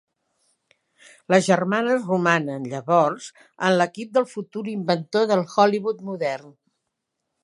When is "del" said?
4.19-4.27, 5.33-5.45